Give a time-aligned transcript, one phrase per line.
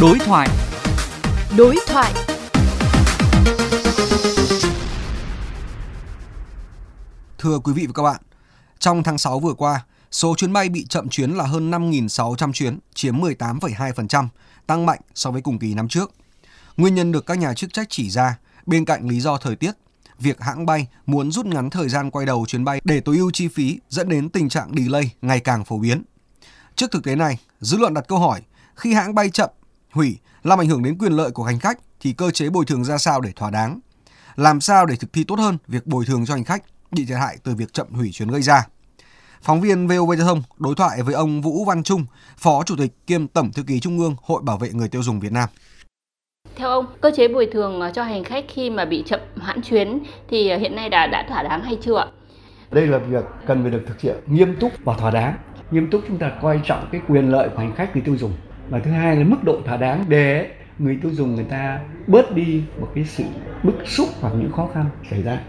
[0.00, 0.48] Đối thoại.
[1.56, 2.12] Đối thoại.
[7.38, 8.20] Thưa quý vị và các bạn,
[8.78, 12.78] trong tháng 6 vừa qua, số chuyến bay bị chậm chuyến là hơn 5.600 chuyến,
[12.94, 14.28] chiếm 18,2%,
[14.66, 16.12] tăng mạnh so với cùng kỳ năm trước.
[16.76, 19.72] Nguyên nhân được các nhà chức trách chỉ ra, bên cạnh lý do thời tiết,
[20.18, 23.30] việc hãng bay muốn rút ngắn thời gian quay đầu chuyến bay để tối ưu
[23.30, 26.02] chi phí dẫn đến tình trạng delay ngày càng phổ biến.
[26.76, 28.42] Trước thực tế này, dư luận đặt câu hỏi,
[28.74, 29.50] khi hãng bay chậm,
[29.92, 32.84] hủy làm ảnh hưởng đến quyền lợi của hành khách thì cơ chế bồi thường
[32.84, 33.80] ra sao để thỏa đáng?
[34.36, 37.18] Làm sao để thực thi tốt hơn việc bồi thường cho hành khách bị thiệt
[37.18, 38.66] hại từ việc chậm hủy chuyến gây ra?
[39.42, 42.04] Phóng viên VOV Giao thông đối thoại với ông Vũ Văn Trung,
[42.36, 45.20] Phó Chủ tịch kiêm Tổng Thư ký Trung ương Hội Bảo vệ Người tiêu dùng
[45.20, 45.48] Việt Nam.
[46.56, 50.00] Theo ông, cơ chế bồi thường cho hành khách khi mà bị chậm hoãn chuyến
[50.28, 52.12] thì hiện nay đã đã thỏa đáng hay chưa
[52.70, 55.38] Đây là việc cần phải được thực hiện nghiêm túc và thỏa đáng.
[55.70, 58.32] Nghiêm túc chúng ta coi trọng cái quyền lợi của hành khách người tiêu dùng.
[58.70, 62.34] Và thứ hai là mức độ thỏa đáng để người tiêu dùng người ta bớt
[62.34, 63.24] đi một cái sự
[63.62, 65.40] bức xúc hoặc những khó khăn xảy ra.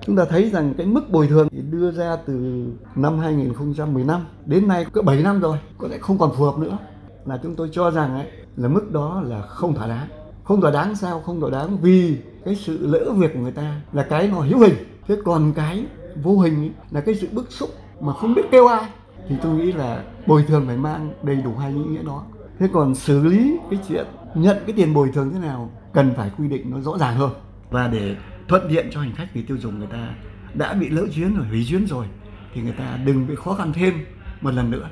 [0.00, 4.68] Chúng ta thấy rằng cái mức bồi thường thì đưa ra từ năm 2015 đến
[4.68, 6.78] nay có 7 năm rồi, có lẽ không còn phù hợp nữa.
[7.26, 10.08] Là chúng tôi cho rằng ấy, là mức đó là không thỏa đáng.
[10.44, 11.20] Không thỏa đáng sao?
[11.20, 14.58] Không thỏa đáng vì cái sự lỡ việc của người ta là cái nó hữu
[14.58, 14.74] hình.
[15.08, 15.84] Thế còn cái
[16.22, 17.70] vô hình ấy, là cái sự bức xúc
[18.00, 18.90] mà không biết kêu ai
[19.28, 22.22] thì tôi nghĩ là bồi thường phải mang đầy đủ hai ý nghĩa đó.
[22.58, 26.30] Thế còn xử lý cái chuyện nhận cái tiền bồi thường thế nào cần phải
[26.38, 27.30] quy định nó rõ ràng hơn.
[27.70, 28.16] Và để
[28.48, 30.14] thuận tiện cho hành khách người tiêu dùng người ta
[30.54, 32.06] đã bị lỡ chuyến rồi hủy chuyến rồi
[32.54, 33.94] thì người ta đừng bị khó khăn thêm
[34.40, 34.88] một lần nữa.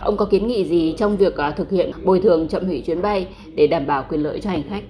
[0.00, 3.02] Ông có kiến nghị gì trong việc à, thực hiện bồi thường chậm hủy chuyến
[3.02, 4.82] bay để đảm bảo quyền lợi cho hành khách?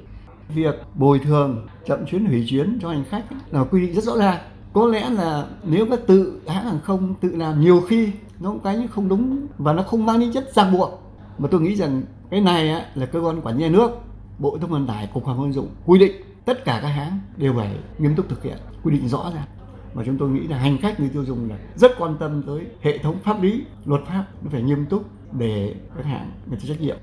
[0.55, 4.17] việc bồi thường chậm chuyến hủy chuyến cho hành khách là quy định rất rõ
[4.17, 4.39] ràng.
[4.73, 8.09] Có lẽ là nếu các tự hãng hàng không tự làm nhiều khi
[8.41, 11.03] nó cũng cái không đúng và nó không mang tính chất ràng buộc
[11.43, 13.91] mà tôi nghĩ rằng cái này á, là cơ quan quản lý nhà nước
[14.39, 16.13] bộ thông vận tải cục hàng không dân dụng quy định
[16.45, 19.47] tất cả các hãng đều phải nghiêm túc thực hiện quy định rõ ràng
[19.95, 22.67] mà chúng tôi nghĩ là hành khách người tiêu dùng là rất quan tâm tới
[22.83, 26.65] hệ thống pháp lý luật pháp nó phải nghiêm túc để các hãng người ta
[26.69, 26.97] trách nhiệm.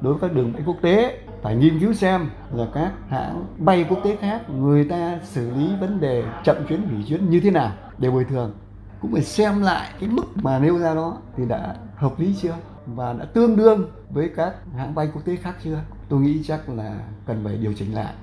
[0.00, 3.86] Đối với các đường bay quốc tế phải nghiên cứu xem là các hãng bay
[3.88, 7.50] quốc tế khác người ta xử lý vấn đề chậm chuyến hủy chuyến như thế
[7.50, 8.54] nào để bồi thường.
[9.00, 12.56] Cũng phải xem lại cái mức mà nêu ra đó thì đã hợp lý chưa?
[12.86, 15.80] Và đã tương đương với các hãng bay quốc tế khác chưa?
[16.08, 18.14] Tôi nghĩ chắc là cần phải điều chỉnh lại.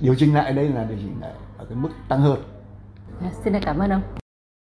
[0.00, 2.38] Điều chỉnh lại đây là điều chỉnh lại ở cái mức tăng hơn.
[3.22, 4.02] Dạ, xin cảm ơn ông.